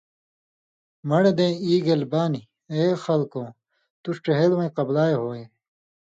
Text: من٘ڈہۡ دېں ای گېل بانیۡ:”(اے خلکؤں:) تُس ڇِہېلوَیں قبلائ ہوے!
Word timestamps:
من٘ڈہۡ 1.07 1.35
دېں 1.37 1.53
ای 1.65 1.73
گېل 1.85 2.01
بانیۡ:”(اے 2.11 2.81
خلکؤں:) 3.03 3.49
تُس 4.01 4.17
ڇِہېلوَیں 4.23 4.73
قبلائ 4.77 5.11
ہوے! 5.21 5.41